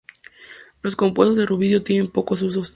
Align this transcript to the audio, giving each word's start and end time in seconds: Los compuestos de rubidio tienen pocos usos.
Los 0.81 0.95
compuestos 0.95 1.37
de 1.37 1.45
rubidio 1.45 1.83
tienen 1.83 2.09
pocos 2.09 2.41
usos. 2.41 2.69